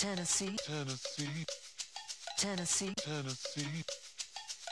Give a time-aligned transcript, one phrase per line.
[0.00, 1.44] Tennessee, Tennessee,
[2.38, 3.84] Tennessee, Tennessee.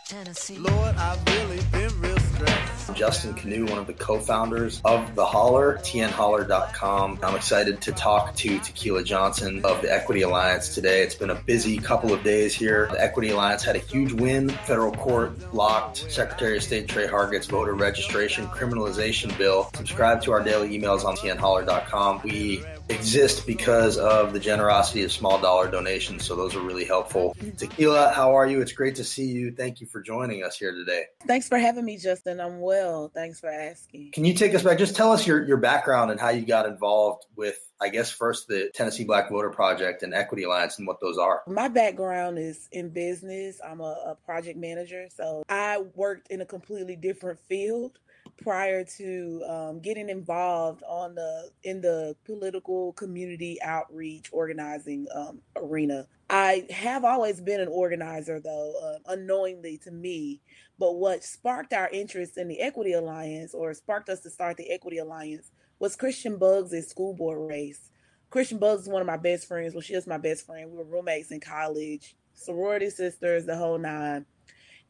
[0.08, 0.56] Tennessee.
[0.56, 2.77] Lord, I've really been real stressed.
[2.94, 7.18] Justin Kanew, one of the co-founders of The Holler, tnholler.com.
[7.22, 11.02] I'm excited to talk to Tequila Johnson of the Equity Alliance today.
[11.02, 12.88] It's been a busy couple of days here.
[12.90, 14.48] The Equity Alliance had a huge win.
[14.48, 19.70] Federal court locked Secretary of State Tre Hargett's voter registration criminalization bill.
[19.74, 22.20] Subscribe to our daily emails on tnholler.com.
[22.24, 26.24] We exist because of the generosity of small dollar donations.
[26.24, 27.36] So those are really helpful.
[27.58, 28.60] Tequila, how are you?
[28.60, 29.52] It's great to see you.
[29.52, 31.04] Thank you for joining us here today.
[31.26, 32.40] Thanks for having me, Justin.
[32.40, 32.77] I'm well.
[33.14, 34.12] Thanks for asking.
[34.12, 34.78] Can you take us back?
[34.78, 38.48] Just tell us your, your background and how you got involved with, I guess, first
[38.48, 41.42] the Tennessee Black Voter Project and Equity Alliance and what those are.
[41.46, 43.60] My background is in business.
[43.64, 45.08] I'm a, a project manager.
[45.14, 47.98] So I worked in a completely different field
[48.42, 56.06] prior to um, getting involved on the in the political community outreach organizing um, arena.
[56.30, 60.40] I have always been an organizer, though uh, unknowingly to me.
[60.78, 64.70] But what sparked our interest in the Equity Alliance, or sparked us to start the
[64.70, 67.90] Equity Alliance, was Christiane Buggs' school board race.
[68.30, 69.74] Christiane Buggs is one of my best friends.
[69.74, 70.70] Well, she is my best friend.
[70.70, 74.26] We were roommates in college, sorority sisters, the whole nine.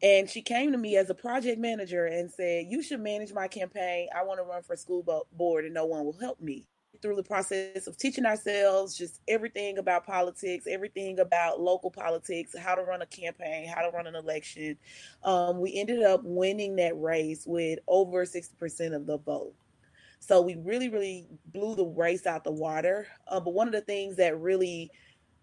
[0.03, 3.49] And she came to me as a project manager and said, You should manage my
[3.49, 4.09] campaign.
[4.15, 6.69] I want to run for school board and no one will help me.
[7.01, 12.75] Through the process of teaching ourselves just everything about politics, everything about local politics, how
[12.75, 14.77] to run a campaign, how to run an election,
[15.23, 19.55] um, we ended up winning that race with over 60% of the vote.
[20.21, 23.07] So we really, really blew the race out the water.
[23.29, 24.91] Uh, but one of the things that really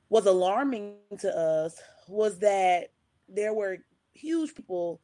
[0.09, 2.91] was alarming to us was that
[3.27, 3.77] there were
[4.13, 5.01] huge people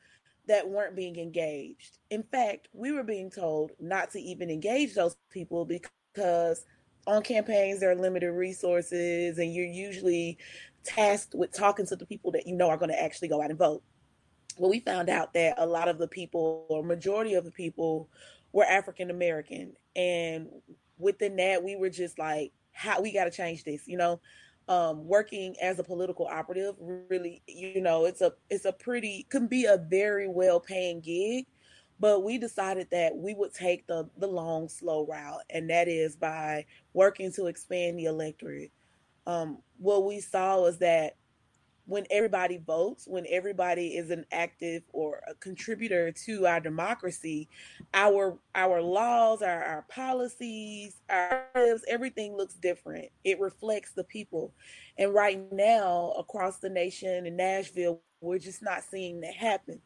[0.48, 1.98] that weren't being engaged.
[2.10, 7.80] In fact, we were being told not to even engage those people because on campaigns
[7.80, 10.38] there are limited resources and you're usually
[10.84, 13.50] tasked with talking to the people that you know are going to actually go out
[13.50, 13.84] and vote.
[14.58, 18.10] Well, we found out that a lot of the people, or majority of the people,
[18.52, 19.74] were African American.
[19.96, 20.50] And
[20.98, 24.20] within that, we were just like, how we got to change this, you know?
[24.68, 29.48] um, working as a political operative really you know it's a it's a pretty can
[29.48, 31.46] be a very well paying gig
[32.02, 36.18] but we decided that we would take the the long slow route and that is
[36.18, 38.72] by working to expand the electorate
[39.28, 41.16] um, what we saw was that
[41.86, 47.50] when everybody votes, when everybody is an active or a contributor to our democracy,
[47.94, 53.10] our our laws, our, our policies, our lives, everything looks different.
[53.24, 54.54] It reflects the people.
[54.98, 59.82] And right now, across the nation in Nashville, we're just not seeing that happen.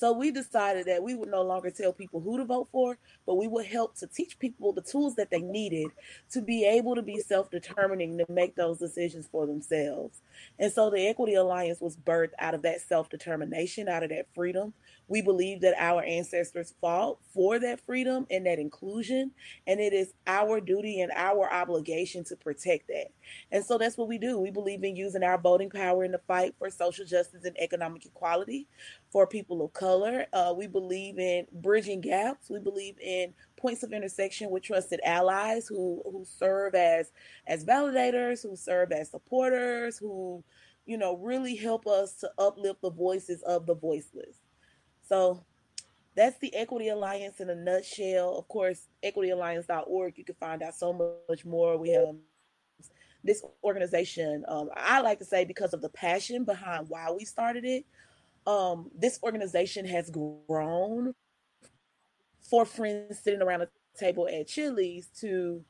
[0.00, 2.96] So we decided that we would no longer tell people who to vote for,
[3.26, 5.88] but we would help to teach people the tools that they needed
[6.30, 10.22] to be able to be self determining to make those decisions for themselves.
[10.58, 14.28] And so the Equity Alliance was birthed out of that self determination, out of that
[14.34, 14.72] freedom.
[15.10, 19.32] We believe that our ancestors fought for that freedom and that inclusion,
[19.66, 23.08] and it is our duty and our obligation to protect that.
[23.50, 24.38] And so that's what we do.
[24.38, 28.06] We believe in using our voting power in the fight for social justice and economic
[28.06, 28.68] equality
[29.10, 30.26] for people of color.
[30.32, 32.48] Uh, we believe in bridging gaps.
[32.48, 37.10] We believe in points of intersection with trusted allies who who serve as
[37.48, 40.44] as validators, who serve as supporters, who
[40.86, 44.36] you know really help us to uplift the voices of the voiceless.
[45.10, 45.44] So
[46.14, 48.38] that's the Equity Alliance in a nutshell.
[48.38, 51.76] Of course, equityalliance.org, you can find out so much more.
[51.76, 52.14] We have
[53.24, 57.64] this organization, um, I like to say, because of the passion behind why we started
[57.64, 57.84] it,
[58.46, 61.12] um, this organization has grown
[62.40, 65.62] for friends sitting around a table at Chili's to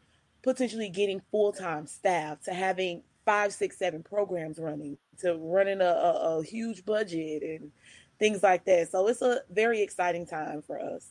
[0.42, 5.84] potentially getting full time staff to having five, six, seven programs running to running a,
[5.84, 7.72] a, a huge budget and
[8.20, 8.92] things like that.
[8.92, 11.08] So it's a very exciting time for us.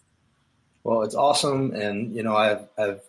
[0.84, 3.02] Well, it's awesome, and you know, I've I've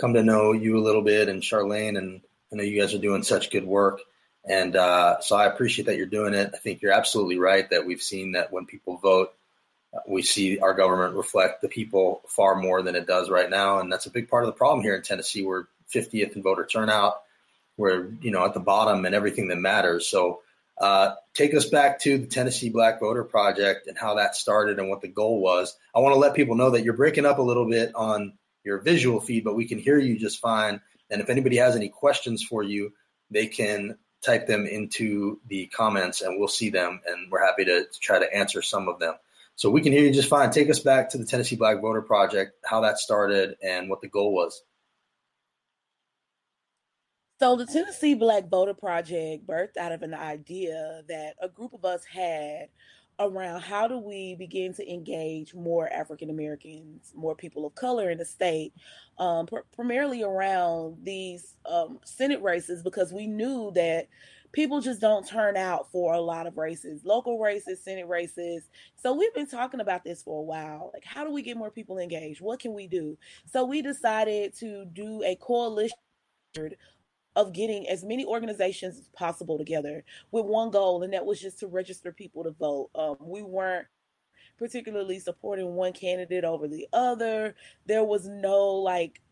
[0.00, 2.20] come to know you a little bit, and Charlane, and
[2.52, 4.00] I know you guys are doing such good work,
[4.44, 6.52] and uh, so I appreciate that you're doing it.
[6.54, 9.34] I think you're absolutely right that we've seen that when people vote,
[10.06, 13.92] we see our government reflect the people far more than it does right now, and
[13.92, 15.44] that's a big part of the problem here in Tennessee.
[15.44, 17.20] We're 50th in voter turnout.
[17.76, 20.06] We're you know at the bottom in everything that matters.
[20.06, 20.42] So
[20.80, 24.88] uh, take us back to the Tennessee Black Voter Project and how that started and
[24.88, 25.76] what the goal was.
[25.94, 28.34] I want to let people know that you're breaking up a little bit on
[28.64, 30.80] your visual feed, but we can hear you just fine.
[31.10, 32.92] And if anybody has any questions for you,
[33.30, 37.00] they can type them into the comments and we'll see them.
[37.06, 39.14] And we're happy to, to try to answer some of them.
[39.56, 40.50] So we can hear you just fine.
[40.50, 44.08] Take us back to the Tennessee Black Voter Project, how that started, and what the
[44.08, 44.62] goal was.
[47.38, 51.84] So the Tennessee Black Voter Project birthed out of an idea that a group of
[51.84, 52.66] us had
[53.20, 58.18] around how do we begin to engage more African Americans, more people of color in
[58.18, 58.72] the state,
[59.18, 64.08] um, pr- primarily around these um, Senate races, because we knew that
[64.50, 68.68] people just don't turn out for a lot of races, local races, Senate races.
[68.96, 70.90] So we've been talking about this for a while.
[70.92, 72.40] Like, how do we get more people engaged?
[72.40, 73.16] What can we do?
[73.46, 75.94] So we decided to do a coalition
[77.38, 81.60] of getting as many organizations as possible together with one goal, and that was just
[81.60, 82.90] to register people to vote.
[82.96, 83.86] Um, we weren't
[84.58, 87.54] particularly supporting one candidate over the other.
[87.86, 89.22] There was no like,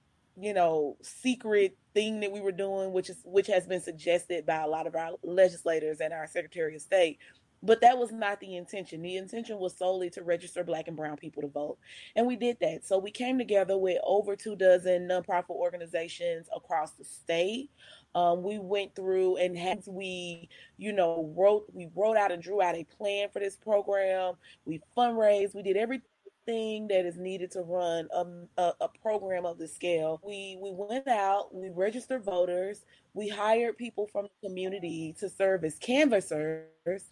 [0.40, 4.62] you know, secret thing that we were doing, which is which has been suggested by
[4.62, 7.18] a lot of our legislators and our Secretary of State.
[7.62, 9.02] But that was not the intention.
[9.02, 11.78] The intention was solely to register Black and Brown people to vote.
[12.14, 12.86] And we did that.
[12.86, 17.70] So we came together with over two dozen nonprofit organizations across the state.
[18.14, 20.48] Um, we went through and as we,
[20.78, 24.34] you know, wrote, we wrote out and drew out a plan for this program.
[24.64, 28.24] We fundraised, we did everything that is needed to run a,
[28.60, 30.20] a, a, program of this scale.
[30.24, 35.64] We we went out, we registered voters, we hired people from the community to serve
[35.64, 37.02] as canvassers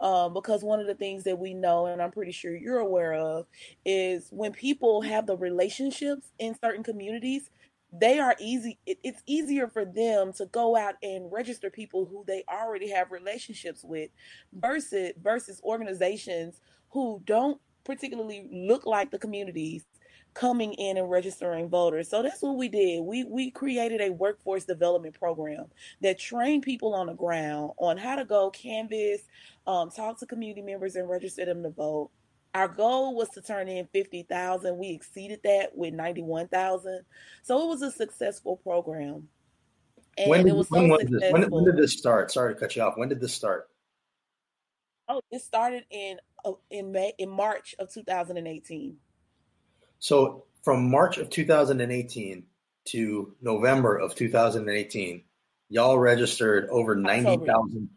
[0.00, 3.14] um, because one of the things that we know, and I'm pretty sure you're aware
[3.14, 3.46] of,
[3.84, 7.50] is when people have the relationships in certain communities,
[7.92, 8.78] they are easy.
[8.86, 13.10] It, it's easier for them to go out and register people who they already have
[13.10, 14.10] relationships with,
[14.52, 16.60] versus versus organizations
[16.90, 19.84] who don't particularly look like the communities
[20.34, 22.08] coming in and registering voters.
[22.08, 23.02] So that's what we did.
[23.02, 25.66] We we created a workforce development program
[26.02, 29.22] that trained people on the ground on how to go canvas,
[29.66, 32.10] um, talk to community members, and register them to vote.
[32.54, 34.76] Our goal was to turn in 50,000.
[34.76, 37.02] We exceeded that with 91,000.
[37.42, 39.28] So it was a successful program.
[40.18, 41.32] And when, did, so when, was this?
[41.32, 42.32] When, when, did this start?
[42.32, 42.94] Sorry to cut you off.
[42.96, 43.68] When did this start?
[45.08, 48.96] Oh, it started in uh, in May in March of 2018.
[50.00, 52.44] So from March of 2018
[52.86, 55.22] to November of 2018,
[55.68, 57.88] y'all registered over 90,000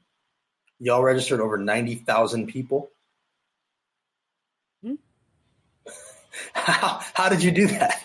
[0.79, 2.91] y'all registered over 90,000 people.
[4.83, 4.95] Hmm?
[6.53, 8.03] how, how did you do that?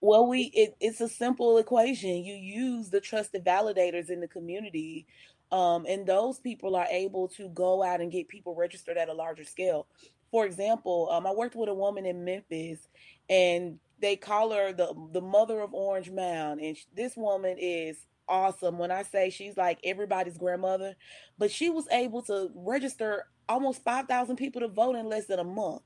[0.00, 2.10] Well, we it, it's a simple equation.
[2.10, 5.06] You use the trusted validators in the community,
[5.50, 9.14] um, and those people are able to go out and get people registered at a
[9.14, 9.88] larger scale
[10.30, 12.88] for example, um, I worked with a woman in Memphis,
[13.28, 18.78] and they call her the the mother of Orange Mound, and this woman is awesome.
[18.78, 20.96] When I say she's like everybody's grandmother,
[21.38, 25.38] but she was able to register almost five thousand people to vote in less than
[25.38, 25.82] a month,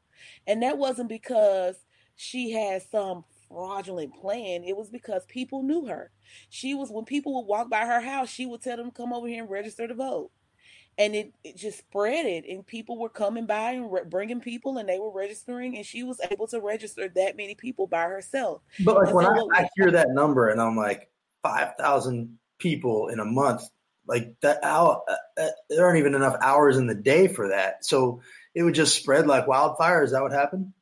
[0.47, 1.77] and that wasn't because
[2.17, 4.65] she had some fraudulent plan.
[4.65, 6.11] It was because people knew her.
[6.51, 9.27] She was when people would walk by her house, she would tell them come over
[9.29, 10.31] here and register to vote
[10.99, 14.79] and it, it just spread it and people were coming by and re- bringing people
[14.79, 18.63] and they were registering and she was able to register that many people by herself.
[18.85, 21.11] But like when so I, I, hear that number and i'm like
[21.43, 23.63] 5000 people in a month
[24.07, 27.85] like that hour, uh, uh, there aren't even enough hours in the day for that.
[27.85, 28.21] So
[28.55, 30.03] it would just spread like wildfire.
[30.03, 30.73] Is that what happened?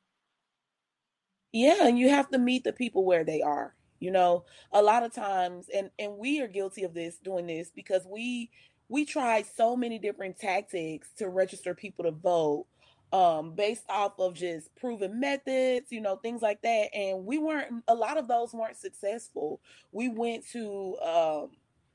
[1.53, 4.45] Yeah and you have to meet the people where they are you know?
[4.73, 8.51] A lot of times and and we are guilty of this doing this because we
[8.89, 12.67] we tried so many different tactics to register people to vote
[13.13, 16.95] um, based off of just proven methods, you know, things like that.
[16.95, 19.61] And we weren't, a lot of those weren't successful.
[19.93, 21.51] We went to, um,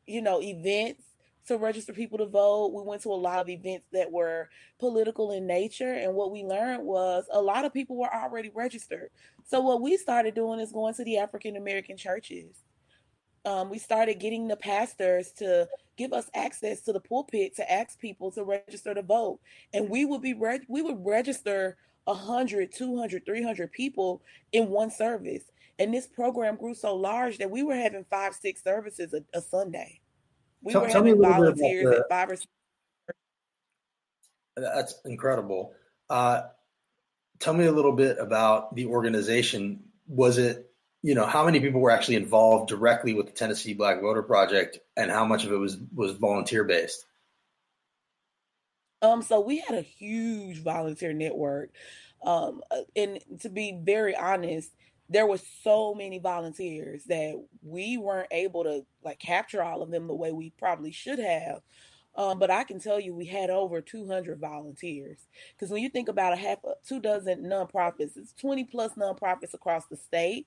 [0.05, 1.03] you know, events
[1.47, 2.73] to register people to vote.
[2.73, 5.93] We went to a lot of events that were political in nature.
[5.93, 9.09] And what we learned was a lot of people were already registered.
[9.45, 12.55] So what we started doing is going to the African American churches
[13.45, 17.99] um, we started getting the pastors to give us access to the pulpit to ask
[17.99, 19.39] people to register to vote.
[19.73, 24.21] And we would be reg- we would register 100 200 300 people
[24.51, 25.43] in one service.
[25.79, 29.41] And this program grew so large that we were having five six services a, a
[29.41, 29.99] sunday.
[30.61, 32.47] We tell, were tell having volunteers the, at five or six
[34.55, 35.73] that's incredible.
[36.09, 36.43] Uh,
[37.39, 39.83] tell me a little bit about the organization.
[40.07, 40.71] Was it
[41.03, 44.79] you know, how many people were actually involved directly with the Tennessee Black Voter Project,
[44.95, 47.05] and how much of it was was volunteer based?
[49.01, 51.71] Um, so we had a huge volunteer network,
[52.25, 54.71] um, uh, and to be very honest,
[55.09, 60.07] there were so many volunteers that we weren't able to like capture all of them
[60.07, 61.59] the way we probably should have.
[62.15, 65.17] Um, but I can tell you, we had over 200 volunteers.
[65.55, 69.87] Because when you think about a half, two dozen nonprofits, it's 20 plus nonprofits across
[69.87, 70.45] the state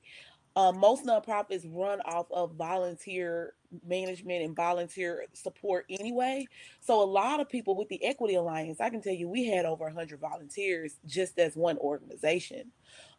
[0.56, 3.52] Um, most nonprofits run off of volunteer
[3.86, 6.48] management and volunteer support anyway.
[6.80, 9.66] So a lot of people with the Equity Alliance, I can tell you, we had
[9.66, 12.72] over 100 volunteers just as one organization.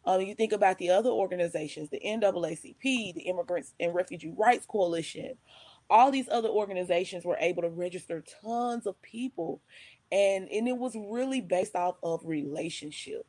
[0.04, 5.36] Um, you think about the other organizations, the NAACP, the Immigrants and Refugee Rights Coalition,
[5.90, 9.60] all these other organizations were able to register tons of people,
[10.12, 13.24] and and it was really based off of relationships.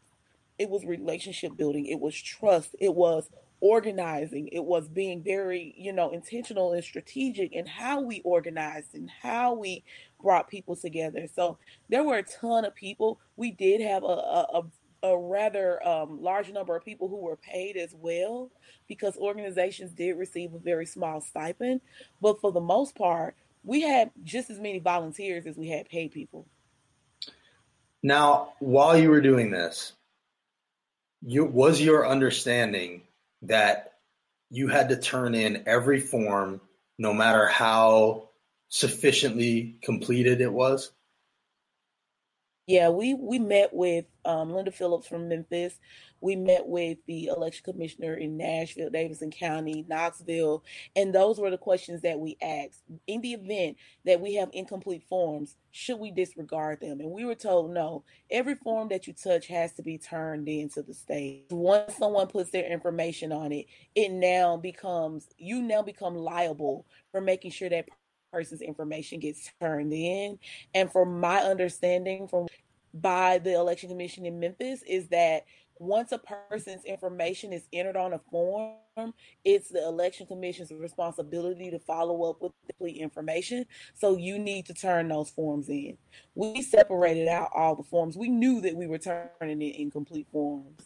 [0.58, 1.86] It was relationship building.
[1.86, 2.76] It was trust.
[2.80, 3.30] It was
[3.62, 4.50] organizing.
[4.52, 9.54] It was being very you know intentional and strategic in how we organized and how
[9.54, 9.84] we
[10.22, 11.28] brought people together.
[11.34, 11.58] So
[11.90, 13.20] there were a ton of people.
[13.36, 14.64] We did have a, a,
[15.04, 18.52] a rather um, large number of people who were paid as well
[18.88, 21.82] because organizations did receive a very small stipend.
[22.22, 26.12] But for the most part we had just as many volunteers as we had paid
[26.12, 26.48] people.
[28.02, 29.94] Now while you were doing this
[31.22, 33.02] you was your understanding
[33.44, 33.94] that
[34.50, 36.62] you had to turn in every form,
[36.98, 38.30] no matter how
[38.70, 40.92] sufficiently completed it was?
[42.70, 45.80] Yeah, we we met with um, Linda Phillips from Memphis.
[46.22, 50.64] We met with the election commissioner in Nashville, Davidson County, Knoxville,
[50.96, 52.84] and those were the questions that we asked.
[53.08, 57.00] In the event that we have incomplete forms, should we disregard them?
[57.00, 58.04] And we were told no.
[58.30, 61.48] Every form that you touch has to be turned into the state.
[61.50, 67.20] Once someone puts their information on it, it now becomes you now become liable for
[67.20, 67.88] making sure that
[68.32, 70.40] person's information gets turned in.
[70.74, 72.48] And from my understanding from
[72.94, 75.46] by the election commission in Memphis is that
[75.78, 79.14] once a person's information is entered on a form,
[79.46, 83.66] it's the election commission's responsibility to follow up with the information.
[83.94, 85.98] So you need to turn those forms in.
[86.36, 88.18] We separated out all the forms.
[88.18, 90.82] We knew that we were turning it in incomplete forms.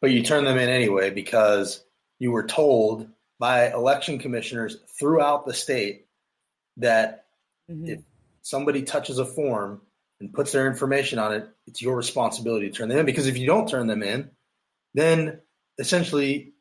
[0.00, 1.84] But you turned them in anyway because
[2.18, 3.06] you were told
[3.42, 6.06] by election commissioners throughout the state
[6.76, 7.24] that
[7.68, 7.88] mm-hmm.
[7.88, 8.00] if
[8.42, 9.80] somebody touches a form
[10.20, 13.04] and puts their information on it, it's your responsibility to turn them in.
[13.04, 14.30] Because if you don't turn them in,
[14.94, 15.40] then
[15.76, 16.52] essentially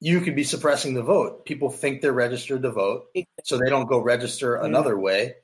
[0.00, 1.46] you could be suppressing the vote.
[1.46, 3.06] People think they're registered to vote,
[3.44, 5.36] so they don't go register another way,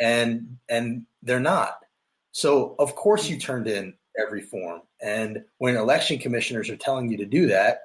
[0.00, 1.74] and and they're not.
[2.32, 4.80] So of course you turned in every form.
[5.02, 7.80] And when election commissioners are telling you to do that,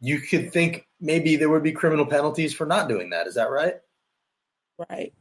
[0.00, 3.26] you could think maybe there would be criminal penalties for not doing that.
[3.26, 3.74] Is that right?
[4.90, 5.12] Right.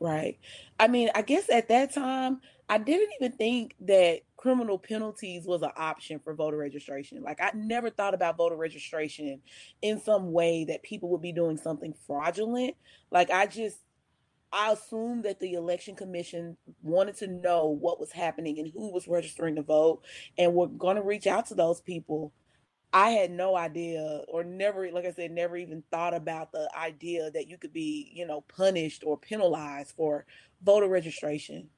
[0.00, 0.38] Right.
[0.80, 5.62] I mean, I guess at that time I didn't even think that criminal penalties was
[5.62, 7.22] an option for voter registration.
[7.22, 9.40] Like I never thought about voter registration
[9.82, 12.74] in some way that people would be doing something fraudulent.
[13.12, 13.78] Like I just
[14.52, 19.06] I assumed that the election commission wanted to know what was happening and who was
[19.06, 20.02] registering to vote
[20.36, 22.32] and we're going to reach out to those people.
[22.92, 27.30] I had no idea or never like I said never even thought about the idea
[27.30, 30.26] that you could be, you know, punished or penalized for
[30.62, 31.70] voter registration.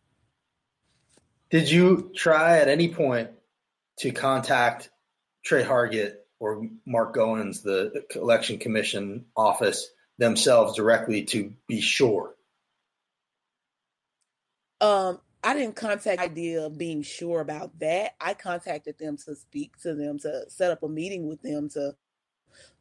[1.51, 3.31] Did you try at any point
[4.01, 4.91] to contact
[5.45, 12.35] Tre Hargett or Mark Goins, the election commission office themselves directly to be sure?
[14.81, 18.13] Um, I didn't contact idea of being sure about that.
[18.21, 21.95] I contacted them to speak to them, to set up a meeting with them, to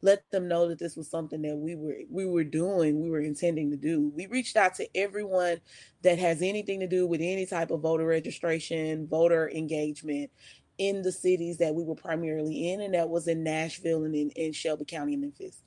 [0.00, 3.20] let them know that this was something that we were we were doing, we were
[3.20, 4.10] intending to do.
[4.14, 5.60] We reached out to everyone
[6.02, 10.30] that has anything to do with any type of voter registration, voter engagement
[10.78, 14.30] in the cities that we were primarily in, and that was in Nashville and in,
[14.30, 15.62] in Shelby County and Memphis.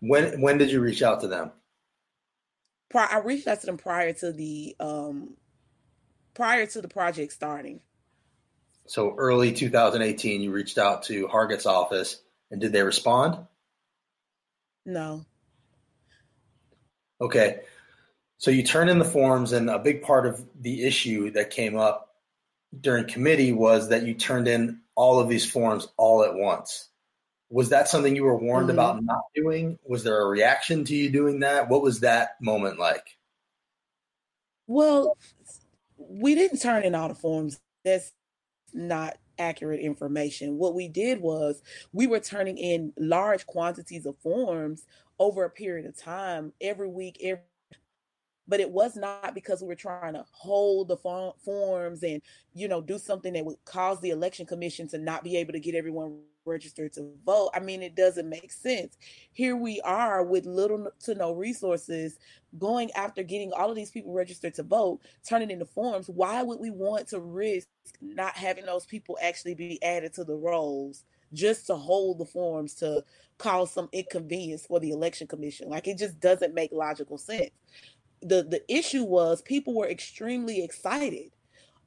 [0.00, 1.52] When when did you reach out to them?
[2.94, 5.36] I reached out to them prior to the um
[6.34, 7.80] prior to the project starting.
[8.86, 12.20] So early 2018, you reached out to Hargett's office
[12.50, 13.46] and did they respond?
[14.84, 15.24] No.
[17.20, 17.60] Okay.
[18.38, 21.76] So you turn in the forms, and a big part of the issue that came
[21.76, 22.14] up
[22.78, 26.88] during committee was that you turned in all of these forms all at once.
[27.50, 28.78] Was that something you were warned mm-hmm.
[28.78, 29.78] about not doing?
[29.84, 31.68] Was there a reaction to you doing that?
[31.68, 33.18] What was that moment like?
[34.66, 35.16] Well,
[36.10, 37.60] we didn't turn in all the forms.
[37.84, 38.12] That's
[38.72, 40.58] not accurate information.
[40.58, 41.62] What we did was
[41.92, 44.84] we were turning in large quantities of forms
[45.18, 47.42] over a period of time, every week, every
[48.48, 52.20] but it was not because we were trying to hold the forms and
[52.52, 55.60] you know do something that would cause the election commission to not be able to
[55.60, 56.18] get everyone
[56.50, 58.96] registered to vote i mean it doesn't make sense
[59.32, 62.18] here we are with little to no resources
[62.58, 66.58] going after getting all of these people registered to vote turning into forms why would
[66.58, 67.68] we want to risk
[68.00, 72.74] not having those people actually be added to the rolls just to hold the forms
[72.74, 73.04] to
[73.38, 75.68] cause some inconvenience for the election commission.
[75.68, 77.50] Like it just doesn't make logical sense.
[78.22, 81.30] The the issue was people were extremely excited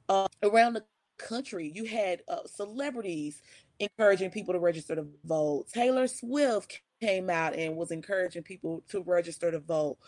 [0.08, 0.84] uh, around the
[1.18, 1.70] country.
[1.72, 3.40] You had uh, celebrities
[3.78, 5.66] encouraging people to register to vote.
[5.72, 9.98] Taylor Swift came out and was encouraging people to register to vote.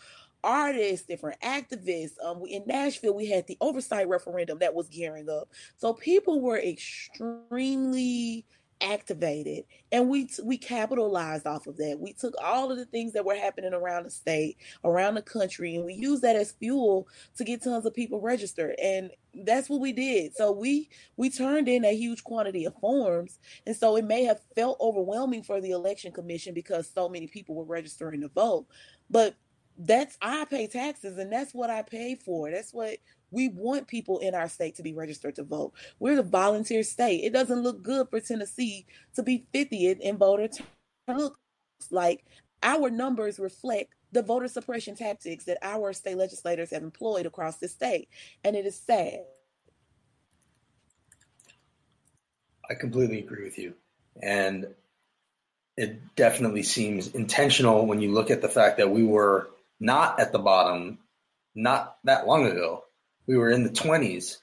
[0.43, 2.23] Artists, different activists.
[2.23, 5.49] Um, in Nashville, we had the oversight referendum that was gearing up.
[5.77, 8.45] So people were extremely
[8.81, 13.25] activated and we we capitalized off of that we took all of the things that
[13.25, 17.43] were happening around the state around the country and we used that as fuel to
[17.43, 19.09] get tons of people registered and
[19.45, 23.75] that's what we did so we we turned in a huge quantity of forms and
[23.75, 27.63] so it may have felt overwhelming for the election commission because so many people were
[27.63, 28.67] registering to vote
[29.09, 29.35] but
[29.77, 32.49] that's I pay taxes and that's what I pay for.
[32.49, 32.97] That's what
[33.31, 35.73] we want people in our state to be registered to vote.
[35.99, 37.23] We're the volunteer state.
[37.23, 40.49] It doesn't look good for Tennessee to be 50th in voter
[41.07, 41.33] turnout.
[41.91, 42.25] Like
[42.63, 47.67] our numbers reflect the voter suppression tactics that our state legislators have employed across the
[47.67, 48.09] state,
[48.43, 49.19] and it is sad.
[52.69, 53.73] I completely agree with you.
[54.21, 54.67] And
[55.77, 60.31] it definitely seems intentional when you look at the fact that we were not at
[60.31, 60.97] the bottom
[61.53, 62.83] not that long ago
[63.27, 64.37] we were in the 20s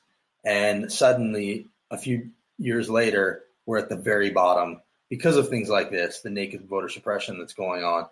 [0.45, 5.91] and suddenly a few years later we're at the very bottom because of things like
[5.91, 8.07] this the naked voter suppression that's going on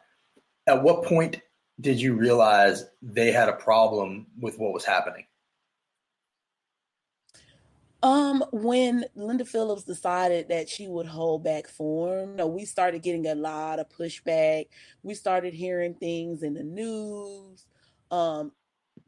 [0.67, 1.41] at what point
[1.81, 5.25] did you realize they had a problem with what was happening
[8.05, 13.01] um, when Linda Phillips decided that she would hold back form, you know, we started
[13.01, 14.67] getting a lot of pushback.
[15.05, 17.65] We started hearing things in the news.
[18.11, 18.51] Um,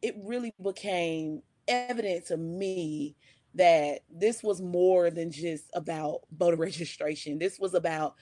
[0.00, 3.16] it really became evident to me
[3.54, 7.38] that this was more than just about voter registration.
[7.38, 8.14] This was about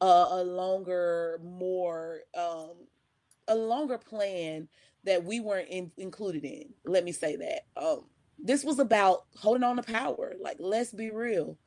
[0.00, 2.72] a longer, more um,
[3.48, 4.68] a longer plan
[5.04, 6.64] that we weren't in, included in.
[6.84, 7.62] Let me say that.
[7.76, 8.04] Um,
[8.38, 10.34] this was about holding on to power.
[10.40, 11.58] Like, let's be real.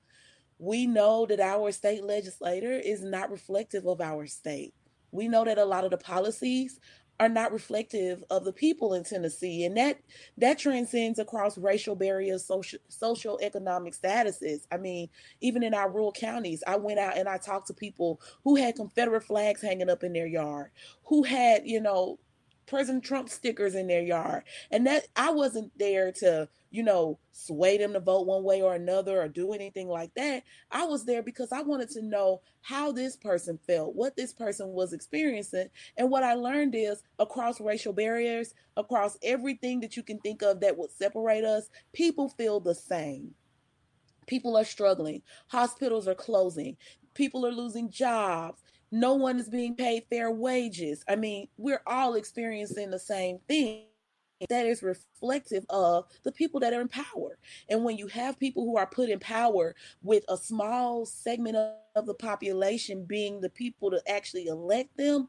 [0.58, 4.74] We know that our state legislator is not reflective of our state.
[5.12, 6.80] We know that a lot of the policies
[7.20, 10.00] are not reflective of the people in Tennessee, and that
[10.38, 14.66] that transcends across racial barriers, social social economic statuses.
[14.72, 15.10] I mean,
[15.42, 18.76] even in our rural counties, I went out and I talked to people who had
[18.76, 20.72] Confederate flags hanging up in their yard,
[21.06, 22.20] who had you know
[22.66, 24.44] President Trump stickers in their yard.
[24.72, 28.74] And that I wasn't there to, you know, sway them to vote one way or
[28.74, 30.44] another or do anything like that.
[30.72, 34.70] I was there because I wanted to know how this person felt, what this person
[34.70, 35.68] was experiencing.
[35.98, 40.62] And what I learned is across racial barriers, across everything that you can think of
[40.62, 43.34] that would separate us, people feel the same.
[44.26, 45.22] People are struggling.
[45.48, 46.78] Hospitals are closing.
[47.14, 48.63] People are losing jobs
[48.94, 51.04] no one is being paid fair wages.
[51.10, 53.86] I mean, we're all experiencing the same thing
[54.50, 57.40] that is reflective of the people that are in power.
[57.70, 61.58] And when you have people who are put in power with a small segment
[61.96, 65.28] of the population being the people to actually elect them,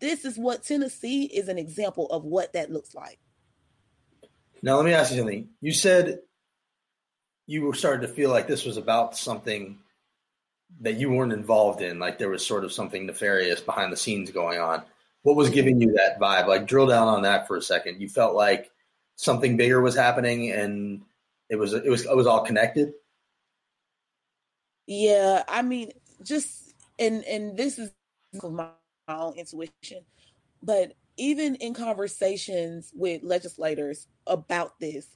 [0.00, 3.18] this is what Tennessee is an example of what that looks like.
[4.62, 5.50] Now, let me ask you something.
[5.60, 6.20] You said
[7.46, 9.78] you were starting to feel like this was about something
[10.80, 14.30] that you weren't involved in, like there was sort of something nefarious behind the scenes
[14.30, 14.82] going on.
[15.22, 16.46] What was giving you that vibe?
[16.46, 18.00] Like drill down on that for a second.
[18.00, 18.70] You felt like
[19.16, 21.02] something bigger was happening and
[21.48, 22.92] it was it was it was all connected?
[24.86, 27.90] Yeah, I mean, just and and this is
[28.42, 28.68] my,
[29.06, 30.02] own intuition,
[30.62, 35.06] but even in conversations with legislators about this,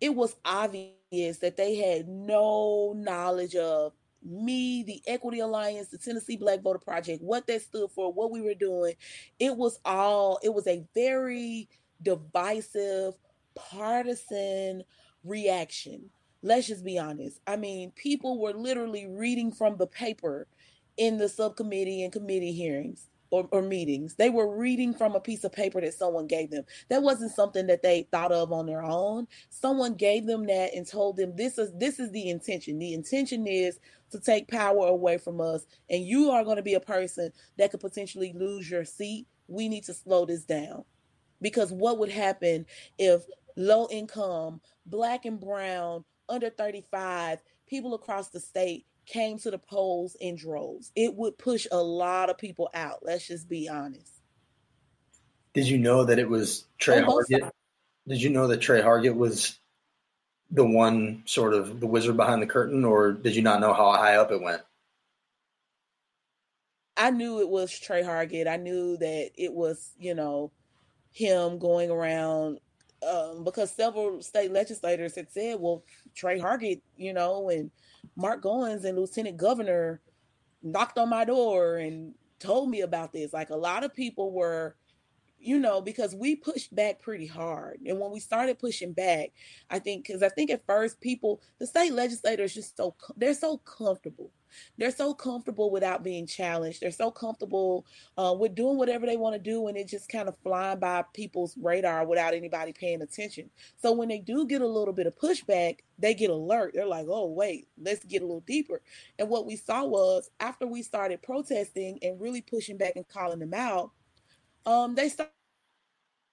[0.00, 3.92] it was obvious that they had no knowledge of
[4.24, 8.40] me, the Equity Alliance, the Tennessee Black Voter Project, what that stood for, what we
[8.40, 8.94] were doing.
[9.38, 11.68] It was all, it was a very
[12.02, 13.14] divisive,
[13.54, 14.84] partisan
[15.24, 16.10] reaction.
[16.42, 17.40] Let's just be honest.
[17.46, 20.48] I mean, people were literally reading from the paper
[20.96, 24.14] in the subcommittee and committee hearings or, or, meetings.
[24.16, 26.64] They were reading from a piece of paper that someone gave them.
[26.90, 29.26] That wasn't something that they thought of on their own.
[29.48, 32.78] Someone gave them that and told them this is this is the intention.
[32.78, 33.78] The intention is
[34.12, 37.70] to take power away from us, and you are going to be a person that
[37.70, 39.26] could potentially lose your seat.
[39.48, 40.84] We need to slow this down.
[41.40, 42.66] Because what would happen
[42.98, 43.24] if
[43.56, 50.16] low income, black and brown, under 35, people across the state came to the polls
[50.20, 50.92] in droves.
[50.94, 53.00] It would push a lot of people out.
[53.02, 54.20] Let's just be honest.
[55.54, 57.50] Did you know that it was Tre Hargett?
[58.08, 59.58] Did you know that Tre Hargett was
[60.52, 63.92] the one sort of the wizard behind the curtain, or did you not know how
[63.92, 64.62] high up it went?
[66.96, 68.46] I knew it was Tre Hargett.
[68.46, 70.52] I knew that it was, you know,
[71.10, 72.60] him going around
[73.08, 75.82] um, because several state legislators had said, well,
[76.14, 77.70] Tre Hargett, you know, and
[78.14, 80.02] Mark Goins and Lieutenant Governor
[80.62, 83.32] knocked on my door and told me about this.
[83.32, 84.76] Like a lot of people were
[85.42, 87.80] you know, because we pushed back pretty hard.
[87.86, 89.32] And when we started pushing back,
[89.70, 93.58] I think, because I think at first people, the state legislators just so, they're so
[93.58, 94.30] comfortable.
[94.76, 96.80] They're so comfortable without being challenged.
[96.80, 97.86] They're so comfortable
[98.18, 101.04] uh, with doing whatever they want to do and it just kind of flying by
[101.14, 103.50] people's radar without anybody paying attention.
[103.80, 106.72] So when they do get a little bit of pushback, they get alert.
[106.74, 108.82] They're like, oh, wait, let's get a little deeper.
[109.18, 113.38] And what we saw was after we started protesting and really pushing back and calling
[113.38, 113.90] them out,
[114.66, 115.32] um, they started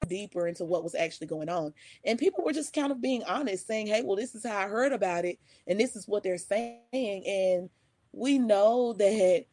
[0.08, 1.74] deeper into what was actually going on.
[2.06, 4.68] And people were just kind of being honest, saying, hey, well, this is how I
[4.68, 6.82] heard about it, and this is what they're saying.
[6.94, 7.70] And
[8.12, 9.46] we know that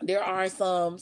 [0.00, 0.98] there are some,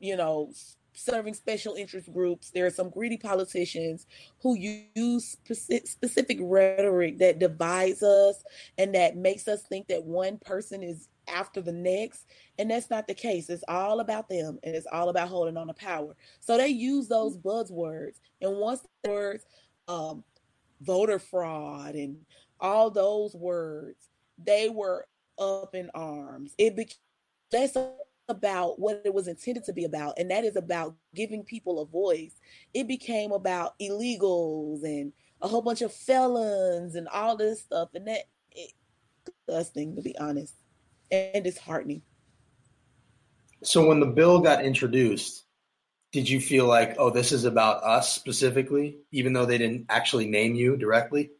[0.00, 0.52] you know,
[0.98, 2.50] serving special interest groups.
[2.50, 4.06] There are some greedy politicians
[4.42, 5.36] who use
[5.84, 8.42] specific rhetoric that divides us
[8.78, 12.26] and that makes us think that one person is after the next.
[12.58, 13.48] And that's not the case.
[13.48, 16.16] It's all about them and it's all about holding on to power.
[16.40, 18.20] So they use those buzzwords.
[18.40, 19.44] And once the words,
[19.86, 20.24] um,
[20.80, 22.16] voter fraud and
[22.60, 24.08] all those words,
[24.42, 25.06] they were
[25.38, 26.54] up in arms.
[26.58, 26.96] It became
[27.50, 27.76] that's
[28.28, 31.86] about what it was intended to be about, and that is about giving people a
[31.86, 32.34] voice.
[32.74, 38.06] It became about illegals and a whole bunch of felons and all this stuff, and
[38.06, 38.72] that it,
[39.24, 40.54] disgusting to be honest
[41.10, 42.02] and disheartening.
[43.62, 45.44] So when the bill got introduced,
[46.12, 50.26] did you feel like, oh, this is about us specifically, even though they didn't actually
[50.26, 51.30] name you directly?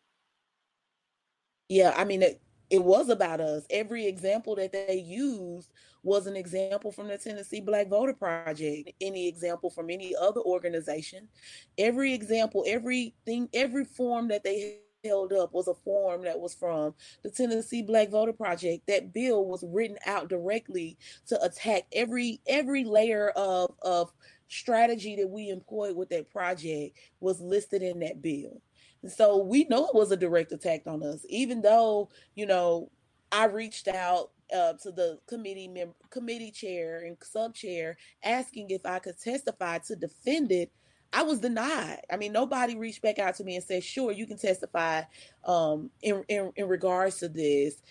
[1.69, 3.65] Yeah, I mean, it, it was about us.
[3.71, 5.71] Every example that they used
[6.03, 11.29] was an example from the Tennessee Black Voter Project, any example from any other organization.
[11.77, 16.95] Every example, everything, every form that they held up was a form that was from
[17.23, 18.87] the Tennessee Black Voter Project.
[18.87, 20.97] That bill was written out directly
[21.29, 24.13] to attack every every layer of of
[24.49, 28.61] strategy that we employed with that project was listed in that bill.
[29.03, 32.91] And so we know it was a direct attack on us, even though, you know,
[33.31, 38.85] I reached out uh, to the committee member, committee chair and sub chair asking if
[38.87, 40.73] I could testify to defend it.
[41.13, 42.01] I was denied.
[42.11, 45.03] I mean, nobody reached back out to me and said, "Sure, you can testify
[45.45, 47.83] um, in, in in regards to this."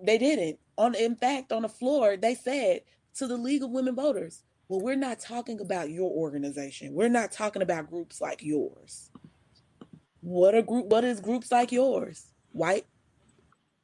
[0.00, 0.58] They didn't.
[0.76, 2.82] On in fact, on the floor, they said
[3.16, 6.92] to the League of Women Voters, "Well, we're not talking about your organization.
[6.92, 9.10] We're not talking about groups like yours.
[10.20, 10.86] What are group?
[10.86, 12.26] What is groups like yours?
[12.52, 12.86] White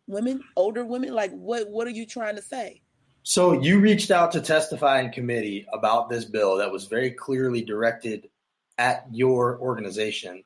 [0.07, 1.15] women, older women?
[1.15, 1.69] Like what?
[1.71, 2.83] What are you trying to say?"
[3.27, 7.63] So you reached out to testify in committee about this bill that was very clearly
[7.63, 8.29] directed
[8.79, 10.45] at your organization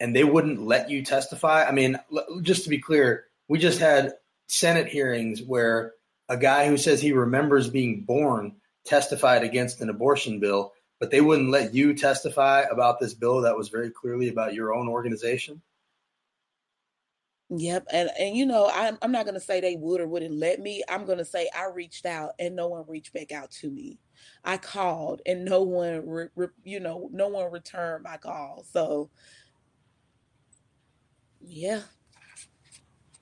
[0.00, 1.64] and they wouldn't let you testify.
[1.64, 1.98] I mean,
[2.42, 4.14] just to be clear, we just had
[4.48, 5.92] Senate hearings where
[6.28, 8.56] a guy who says he remembers being born
[8.86, 13.56] testified against an abortion bill, but they wouldn't let you testify about this bill that
[13.56, 15.60] was very clearly about your own organization.
[17.52, 20.60] Yep, and and you know I'm I'm not gonna say they would or wouldn't let
[20.60, 20.84] me.
[20.88, 23.98] I'm gonna say I reached out and no one reached back out to me.
[24.44, 28.64] I called and no one, re, re, you know, no one returned my call.
[28.72, 29.10] So,
[31.40, 31.82] yeah,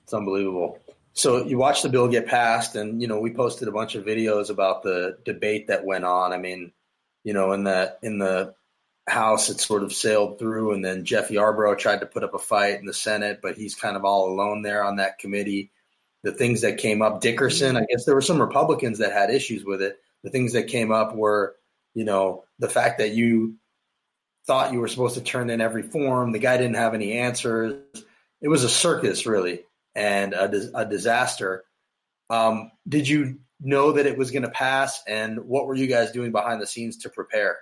[0.03, 0.79] it's unbelievable.
[1.13, 4.05] So you watched the bill get passed, and you know we posted a bunch of
[4.05, 6.31] videos about the debate that went on.
[6.33, 6.71] I mean,
[7.23, 8.55] you know, in the in the
[9.07, 12.39] House, it sort of sailed through, and then Jeff Yarbro tried to put up a
[12.39, 15.71] fight in the Senate, but he's kind of all alone there on that committee.
[16.23, 19.63] The things that came up, Dickerson, I guess there were some Republicans that had issues
[19.63, 21.55] with it, the things that came up were,
[21.93, 23.55] you know, the fact that you
[24.45, 26.31] thought you were supposed to turn in every form.
[26.31, 27.83] The guy didn't have any answers.
[28.41, 29.61] It was a circus, really,
[29.95, 31.63] and a, a disaster.
[32.29, 36.11] Um, did you know that it was going to pass, and what were you guys
[36.11, 37.57] doing behind the scenes to prepare?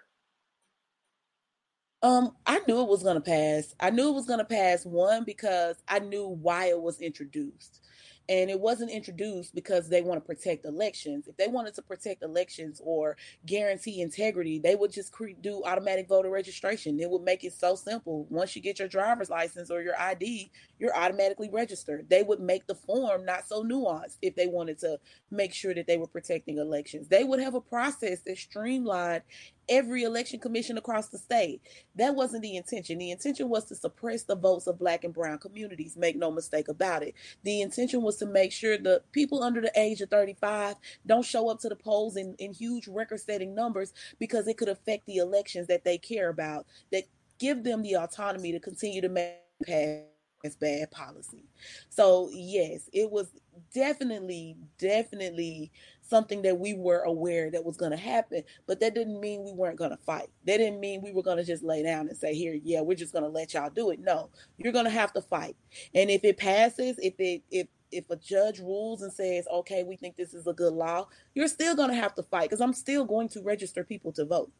[2.03, 3.73] Um, I knew it was going to pass.
[3.79, 4.85] I knew it was going to pass.
[4.85, 7.81] One because I knew why it was introduced
[8.29, 11.27] and it wasn't introduced because they want to protect elections.
[11.27, 16.29] If they wanted to protect elections or guarantee integrity, they would just do automatic voter
[16.29, 16.99] registration.
[16.99, 18.27] It would make it so simple.
[18.29, 22.09] Once you get your driver's license or your ID, you're automatically registered.
[22.09, 24.99] They would make the form not so nuanced if they wanted to
[25.31, 27.07] make sure that they were protecting elections.
[27.07, 29.23] They would have a process that streamlined
[29.69, 31.61] every election commission across the state.
[31.95, 32.97] That wasn't the intention.
[32.97, 35.97] The intention was to suppress the votes of black and brown communities.
[35.97, 37.15] Make no mistake about it.
[37.43, 40.75] The intention was to make sure the people under the age of 35
[41.05, 44.69] don't show up to the polls in, in huge record setting numbers because it could
[44.69, 47.03] affect the elections that they care about, that
[47.39, 51.45] give them the autonomy to continue to make pass bad policy.
[51.89, 53.27] So yes, it was
[53.73, 55.71] definitely, definitely
[56.07, 59.53] something that we were aware that was going to happen, but that didn't mean we
[59.53, 60.29] weren't going to fight.
[60.45, 62.97] That didn't mean we were going to just lay down and say, "Here, yeah, we're
[62.97, 65.55] just going to let y'all do it." No, you're going to have to fight.
[65.93, 69.95] And if it passes, if it if if a judge rules and says, "Okay, we
[69.95, 72.73] think this is a good law," you're still going to have to fight because I'm
[72.73, 74.51] still going to register people to vote.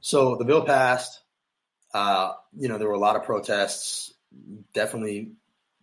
[0.00, 1.22] So the bill passed.
[1.92, 4.14] Uh, you know, there were a lot of protests.
[4.72, 5.32] Definitely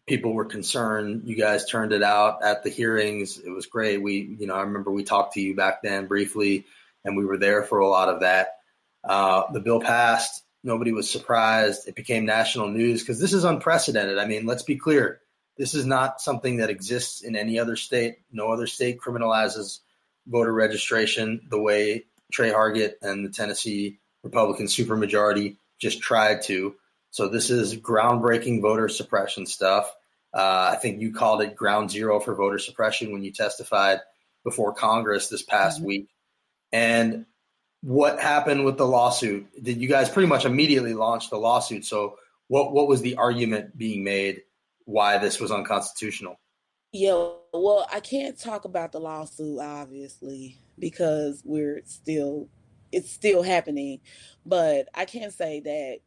[0.08, 1.24] people were concerned.
[1.26, 3.38] You guys turned it out at the hearings.
[3.38, 4.02] It was great.
[4.02, 6.66] We, you know, I remember we talked to you back then briefly,
[7.04, 8.56] and we were there for a lot of that.
[9.04, 10.44] Uh, the bill passed.
[10.64, 11.88] Nobody was surprised.
[11.88, 14.18] It became national news because this is unprecedented.
[14.18, 15.22] I mean, let's be clear.
[15.58, 18.18] This is not something that exists in any other state.
[18.32, 19.80] No other state criminalizes
[20.26, 26.76] voter registration the way Tre Hargett and the Tennessee Republican supermajority just tried to.
[27.12, 29.92] So this is groundbreaking voter suppression stuff.
[30.34, 34.00] Uh, I think you called it ground zero for voter suppression when you testified
[34.44, 35.88] before Congress this past mm-hmm.
[35.88, 36.10] week.
[36.72, 37.26] And
[37.82, 39.48] what happened with the lawsuit?
[39.62, 41.86] Did you guys pretty much immediately launch the lawsuit?
[41.86, 44.44] So what what was the argument being made
[44.86, 46.40] why this was unconstitutional?
[46.94, 52.50] Yeah, well, I can't talk about the lawsuit obviously because we're still
[52.92, 54.00] it's still happening,
[54.46, 56.00] but I can say that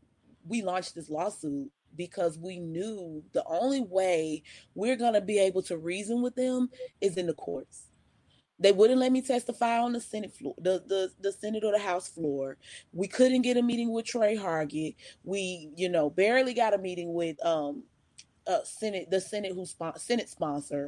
[0.46, 4.42] we launched this lawsuit because we knew the only way
[4.74, 7.84] we're going to be able to reason with them is in the courts.
[8.58, 11.78] They wouldn't let me testify on the Senate floor, the, the, the Senate or the
[11.78, 12.58] House floor.
[12.92, 14.96] We couldn't get a meeting with Tre Hargett.
[15.24, 17.84] We, you know, barely got a meeting with um
[18.46, 19.66] uh Senate, the Senate who
[19.98, 20.86] Senate sponsor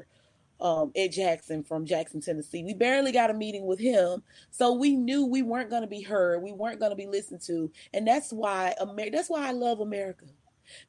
[0.61, 2.65] um, Ed Jackson from Jackson, Tennessee.
[2.65, 6.03] We barely got a meeting with him, so we knew we weren't going to be
[6.03, 6.43] heard.
[6.43, 9.81] We weren't going to be listened to, and that's why Amer- That's why I love
[9.81, 10.27] America,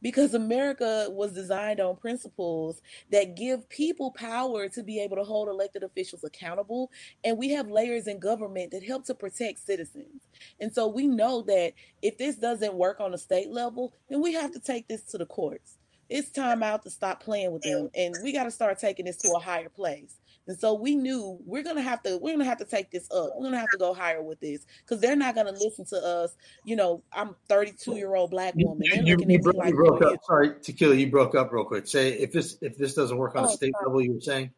[0.01, 2.81] because America was designed on principles
[3.12, 6.91] that give people power to be able to hold elected officials accountable,
[7.23, 10.21] and we have layers in government that help to protect citizens.
[10.59, 14.33] And so we know that if this doesn't work on a state level, then we
[14.33, 15.77] have to take this to the courts
[16.09, 19.17] it's time out to stop playing with them and we got to start taking this
[19.17, 22.58] to a higher place and so we knew we're gonna have to we're gonna have
[22.58, 23.32] to take this up.
[23.36, 26.36] We're gonna have to go higher with this because they're not gonna listen to us.
[26.65, 30.19] You know i'm 32 year old black woman you, you, you, broke, like, broke up.
[30.25, 31.88] sorry tequila you broke up real quick.
[31.88, 33.86] Say if this if this doesn't work on oh, a state sorry.
[33.86, 34.51] level you were saying?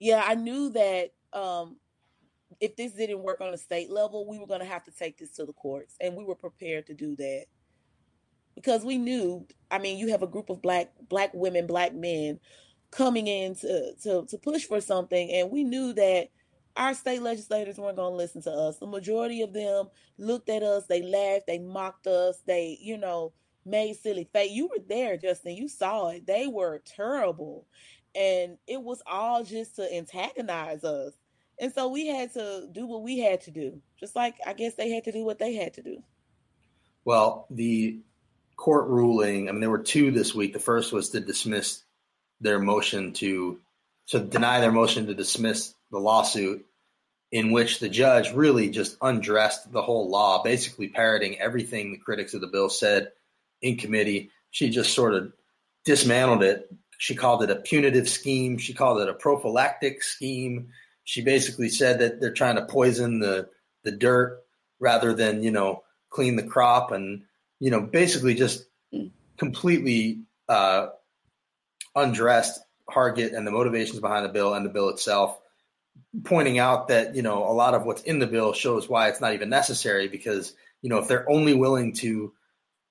[0.00, 1.76] Yeah i knew that um
[2.60, 5.18] if this didn't work on a state level we were going to have to take
[5.18, 7.46] this to the courts and we were prepared to do that.
[8.56, 12.40] Because we knew i mean you have a group of black black women black men
[12.92, 15.30] coming in to to, to push for something.
[15.32, 16.28] And we knew that
[16.76, 18.78] our state legislators weren't going to listen to us.
[18.78, 23.32] The majority of them looked at us they laughed they mocked us they you know
[23.64, 26.26] made silly face you were there justin you saw it.
[26.26, 27.66] They were terrible.
[28.14, 31.14] And it was all just to antagonize us.
[31.58, 34.74] And so we had to do what we had to do just like i guess
[34.74, 36.02] they had to do what they had to do.
[37.04, 38.00] Well the
[38.56, 39.48] court ruling.
[39.48, 40.52] I mean, there were two this week.
[40.52, 41.82] The first was to dismiss
[42.42, 43.58] their motion to
[44.08, 46.66] to deny their motion to dismiss the lawsuit,
[47.30, 52.34] in which the judge really just undressed the whole law, basically parroting everything the critics
[52.34, 53.12] of the bill said
[53.60, 54.30] in committee.
[54.50, 55.32] She just sort of
[55.84, 56.68] dismantled it.
[56.98, 58.58] She called it a punitive scheme.
[58.58, 60.68] She called it a prophylactic scheme.
[61.04, 63.48] She basically said that they're trying to poison the
[63.84, 64.42] the dirt
[64.78, 67.22] rather than you know clean the crop and
[67.62, 68.64] you know, basically just
[69.36, 70.88] completely uh,
[71.94, 75.38] undressed Hargett and the motivations behind the bill and the bill itself,
[76.24, 79.20] pointing out that, you know, a lot of what's in the bill shows why it's
[79.20, 82.32] not even necessary because, you know, if they're only willing to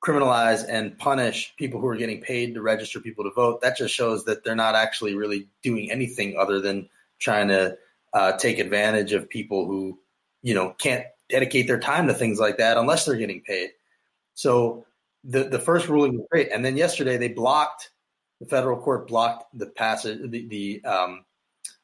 [0.04, 3.94] criminalize and punish people who are getting paid to register people to vote, that just
[3.94, 7.78] shows that they're not actually really doing anything other than trying to
[8.14, 10.00] uh, take advantage of people who,
[10.42, 13.70] you know, can't dedicate their time to things like that unless they're getting paid.
[14.34, 14.86] So
[15.24, 17.92] the the first ruling was great, and then yesterday they blocked
[18.42, 21.24] the federal court blocked the passage the the um,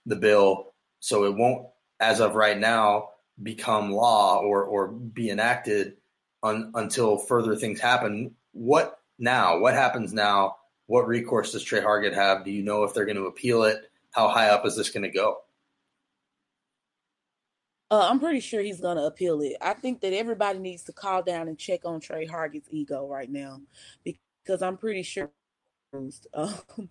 [0.08, 1.68] the bill, so it won't,
[2.00, 3.10] as of right now,
[3.42, 5.98] become law or or be enacted
[6.42, 8.34] un, until further things happen.
[8.54, 9.60] What now?
[9.60, 10.58] What happens now?
[10.88, 12.44] What recourse does Tre Hargett have?
[12.44, 13.92] Do you know if they're going to appeal it?
[14.12, 15.38] How high up is this going to go?
[17.92, 19.58] Uh, I'm pretty sure he's going to appeal it.
[19.62, 23.30] I think that everybody needs to call down and check on Tre Hargett's ego right
[23.30, 23.62] now
[24.04, 25.30] because I'm pretty sure.
[26.34, 26.90] Um,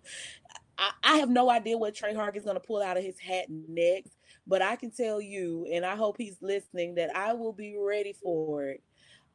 [0.77, 3.19] I, I have no idea what Trey Hark is going to pull out of his
[3.19, 4.11] hat next,
[4.45, 8.13] but I can tell you, and I hope he's listening, that I will be ready
[8.13, 8.83] for it.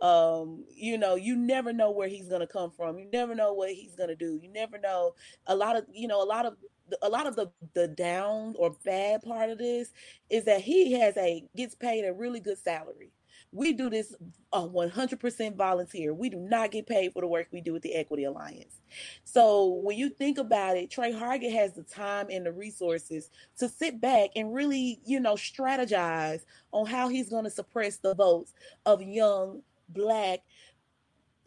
[0.01, 2.99] Um, you know, you never know where he's going to come from.
[2.99, 4.39] You never know what he's going to do.
[4.43, 5.15] You never know.
[5.47, 6.57] A lot of, you know, a lot of
[7.03, 9.93] a lot of the the down or bad part of this
[10.29, 13.13] is that he has a gets paid a really good salary.
[13.53, 14.15] We do this
[14.53, 16.15] uh, 100% volunteer.
[16.15, 18.81] We do not get paid for the work we do with the Equity Alliance.
[19.25, 23.69] So when you think about it, Tre Hargett has the time and the resources to
[23.69, 28.55] sit back and really, you know, strategize on how he's going to suppress the votes
[28.87, 30.41] of young black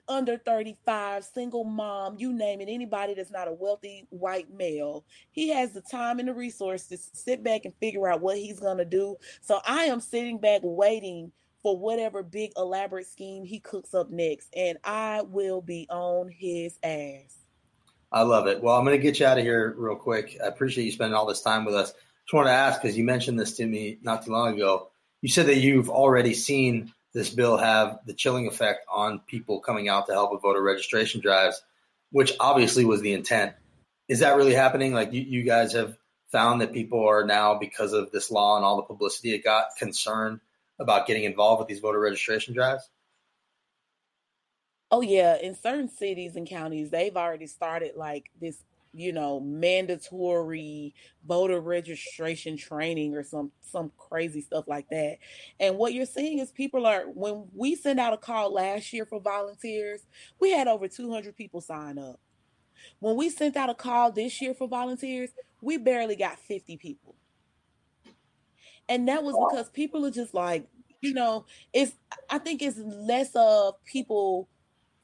[0.07, 5.03] under 35, single mom, you name it, anybody that's not a wealthy white male.
[5.31, 8.59] He has the time and the resources to sit back and figure out what he's
[8.59, 9.17] going to do.
[9.41, 11.31] So I am sitting back waiting
[11.65, 16.78] for whatever big elaborate scheme he cooks up next, and I will be on his
[16.84, 17.39] ass.
[18.12, 18.62] I love it.
[18.62, 20.38] Well, I'm going to get you out of here real quick.
[20.43, 21.91] I appreciate you spending all this time with us.
[21.91, 24.89] Just want to ask because you mentioned this to me not too long ago.
[25.23, 29.89] You said that you've already seen this bill have the chilling effect on people coming
[29.89, 31.63] out to help with voter registration drives,
[32.12, 33.54] which obviously was the intent.
[34.08, 34.93] Is that really happening?
[34.93, 35.97] Like you, you guys have
[36.32, 39.69] found that people are now, because of this law and all the publicity it got,
[39.80, 40.41] concerned
[40.79, 42.89] about getting involved with these voter registration drives?
[44.91, 48.63] Oh yeah, in certain cities and counties, they've already started like this
[48.95, 50.95] you know, mandatory
[51.27, 55.17] voter registration training or some some crazy stuff like that.
[55.59, 59.05] And what you're seeing is people are when we sent out a call last year
[59.05, 60.01] for volunteers,
[60.39, 62.21] we had over 200 people sign up.
[62.99, 67.15] When we sent out a call this year for volunteers, we barely got 50 people.
[68.89, 70.67] And that was because people are just like,
[71.02, 71.93] you know, it's
[72.30, 74.50] I think it's less of people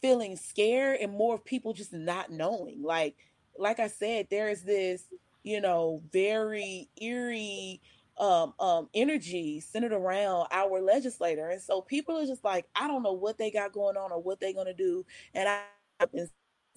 [0.02, 2.82] feeling scared and more of people just not knowing.
[2.84, 3.15] Like
[3.58, 5.04] like I said, there is this,
[5.44, 7.82] you know, very eerie
[8.17, 11.50] um, um, energy centered around our legislator.
[11.50, 14.22] And so people are just like, I don't know what they got going on or
[14.22, 15.06] what they're going to do.
[15.34, 15.63] And I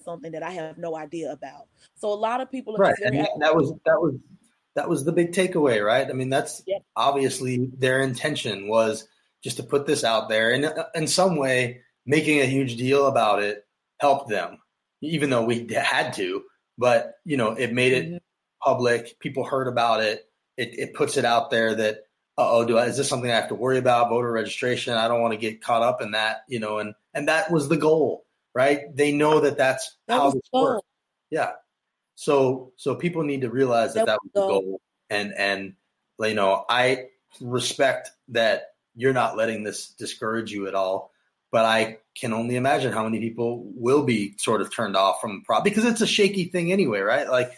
[0.03, 1.67] something that I have no idea about.
[1.95, 2.95] So a lot of people are right.
[3.39, 4.15] That was, that was,
[4.75, 6.09] that was the big takeaway, right?
[6.09, 6.83] I mean, that's yep.
[6.95, 9.07] obviously their intention was
[9.43, 13.07] just to put this out there and uh, in some way making a huge deal
[13.07, 13.65] about it
[13.99, 14.59] helped them,
[15.01, 16.43] even though we had to
[16.77, 18.17] but you know it made it mm-hmm.
[18.63, 20.23] public people heard about it
[20.57, 21.99] it, it puts it out there that
[22.37, 25.21] oh do I, is this something i have to worry about voter registration i don't
[25.21, 28.25] want to get caught up in that you know and and that was the goal
[28.53, 30.85] right they know that that's that how this works
[31.29, 31.51] yeah
[32.15, 35.73] so so people need to realize that that, was the goal and and
[36.19, 37.05] you know i
[37.41, 41.11] respect that you're not letting this discourage you at all
[41.55, 45.41] but I can only imagine how many people will be sort of turned off from
[45.45, 47.29] prop because it's a shaky thing anyway, right?
[47.29, 47.53] Like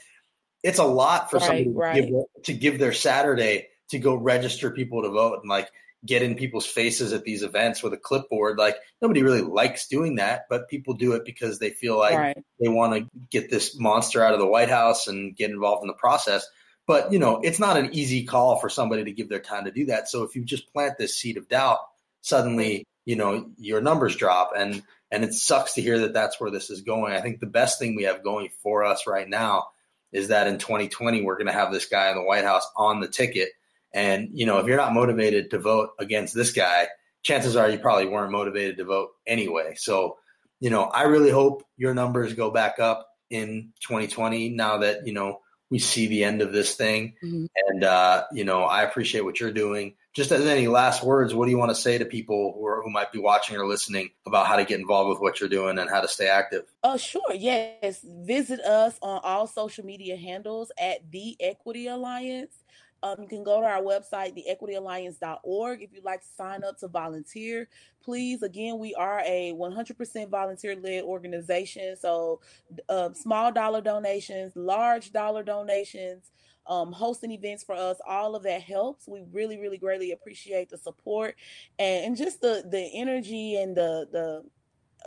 [0.62, 1.96] it's a lot for right, somebody right.
[1.96, 5.72] To, give, to give their Saturday to go register people to vote and like
[6.06, 8.58] get in people's faces at these events with a clipboard.
[8.58, 12.44] Like nobody really likes doing that, but people do it because they feel like right.
[12.60, 15.88] they want to get this monster out of the White House and get involved in
[15.88, 16.48] the process.
[16.86, 19.72] But you know, it's not an easy call for somebody to give their time to
[19.72, 20.08] do that.
[20.08, 21.80] So if you just plant this seed of doubt,
[22.22, 26.52] suddenly you know your numbers drop and and it sucks to hear that that's where
[26.52, 29.70] this is going i think the best thing we have going for us right now
[30.12, 33.00] is that in 2020 we're going to have this guy in the white house on
[33.00, 33.50] the ticket
[33.93, 36.88] and you know if you're not motivated to vote against this guy
[37.23, 40.17] chances are you probably weren't motivated to vote anyway so
[40.60, 45.13] you know i really hope your numbers go back up in 2020 now that you
[45.13, 47.45] know we see the end of this thing mm-hmm.
[47.67, 51.45] and uh, you know i appreciate what you're doing just as any last words, what
[51.45, 54.10] do you want to say to people who, are, who might be watching or listening
[54.26, 56.63] about how to get involved with what you're doing and how to stay active?
[56.84, 57.36] Oh, sure.
[57.36, 58.04] Yes.
[58.04, 62.56] Visit us on all social media handles at The Equity Alliance.
[63.04, 66.88] Um, you can go to our website, theequityalliance.org, if you'd like to sign up to
[66.88, 67.70] volunteer.
[68.04, 71.96] Please, again, we are a 100% volunteer led organization.
[71.96, 72.42] So,
[72.90, 76.32] uh, small dollar donations, large dollar donations,
[76.68, 77.98] um, hosting events for us.
[78.08, 79.08] All of that helps.
[79.08, 81.36] We really, really greatly appreciate the support
[81.80, 84.43] and, and just the the energy and the the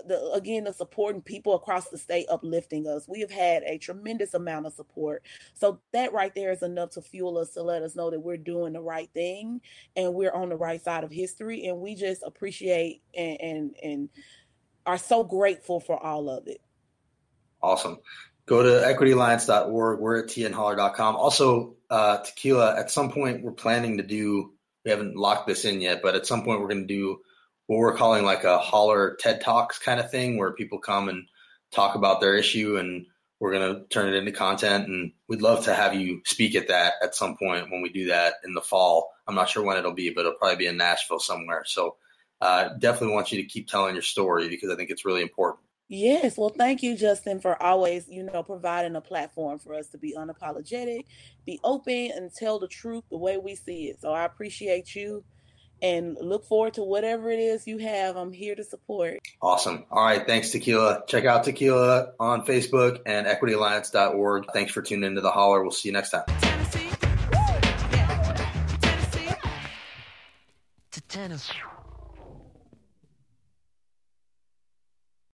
[0.07, 3.09] the again the supporting people across the state uplifting us.
[3.09, 5.23] We have had a tremendous amount of support.
[5.55, 8.37] So that right there is enough to fuel us to let us know that we're
[8.37, 9.61] doing the right thing
[9.97, 11.67] and we're on the right side of history.
[11.67, 14.09] And we just appreciate and and, and
[14.87, 16.61] are so grateful for all of it.
[17.63, 17.99] Awesome.
[18.47, 20.01] Go to equityalliance.org.
[20.01, 21.17] We're at tnholler.com.
[21.17, 24.53] Also, uh, tequila, at some point, we're planning to do
[24.85, 27.21] we haven't locked this in yet, but at some point we're going to do
[27.71, 31.29] what we're calling like a holler TED Talks kind of thing where people come and
[31.71, 33.07] talk about their issue and
[33.39, 36.67] we're going to turn it into content and we'd love to have you speak at
[36.67, 39.13] that at some point when we do that in the fall.
[39.29, 41.63] I'm not sure when it'll be, but it'll probably be in Nashville somewhere.
[41.65, 41.95] So
[42.41, 45.65] uh, definitely want you to keep telling your story because I think it's really important.
[45.87, 49.99] Yes, well, thank you, Justin, for always, you know, providing a platform for us to
[49.99, 51.05] be unapologetic,
[51.47, 54.01] be open, and tell the truth the way we see it.
[54.01, 55.23] So I appreciate you
[55.83, 58.17] and look forward to whatever it is you have.
[58.17, 59.19] I'm here to support.
[59.41, 59.85] Awesome.
[59.91, 60.27] All right.
[60.27, 61.05] Thanks, Tequila.
[61.07, 64.47] Check out Tequila on Facebook and equityalliance.org.
[64.53, 65.63] Thanks for tuning into the holler.
[65.63, 66.25] We'll see you next time.
[66.41, 66.89] Tennessee.
[67.33, 68.79] Yeah.
[68.81, 69.35] Tennessee.
[70.91, 71.55] To Tennessee.